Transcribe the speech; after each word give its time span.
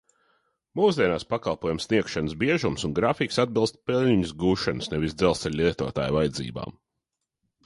Mūsdienās 0.77 1.25
pakalpojumu 1.33 1.83
sniegšanas 1.85 2.33
biežums 2.43 2.87
un 2.89 2.95
grafiks 3.01 3.39
atbilst 3.45 3.79
peļņas 3.91 4.33
gūšanas, 4.47 4.91
nevis 4.95 5.15
dzelzceļa 5.21 5.61
lietotāju 5.63 6.19
vajadzībām. 6.19 6.79